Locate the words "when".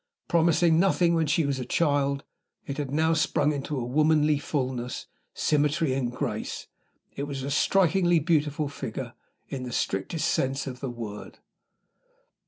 1.13-1.27